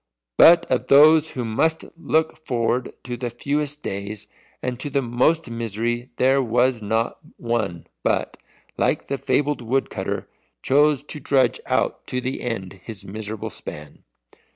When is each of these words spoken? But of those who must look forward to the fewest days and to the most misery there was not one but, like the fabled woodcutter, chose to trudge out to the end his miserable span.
But 0.35 0.65
of 0.65 0.87
those 0.87 1.29
who 1.29 1.45
must 1.45 1.85
look 1.95 2.43
forward 2.43 2.91
to 3.03 3.15
the 3.15 3.29
fewest 3.29 3.83
days 3.83 4.25
and 4.63 4.79
to 4.79 4.89
the 4.89 5.03
most 5.03 5.47
misery 5.51 6.09
there 6.15 6.41
was 6.41 6.81
not 6.81 7.19
one 7.37 7.85
but, 8.01 8.37
like 8.79 9.09
the 9.09 9.19
fabled 9.19 9.61
woodcutter, 9.61 10.27
chose 10.63 11.03
to 11.03 11.19
trudge 11.19 11.59
out 11.67 12.07
to 12.07 12.19
the 12.19 12.41
end 12.41 12.79
his 12.83 13.05
miserable 13.05 13.51
span. 13.51 14.03